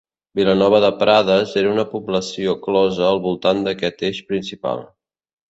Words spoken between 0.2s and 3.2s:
Vilanova de Prades era una població closa